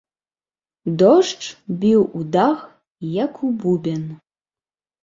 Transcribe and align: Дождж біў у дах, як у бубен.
Дождж 1.01 1.45
біў 1.83 2.01
у 2.21 2.25
дах, 2.37 2.59
як 3.23 3.33
у 3.51 3.55
бубен. 3.63 4.03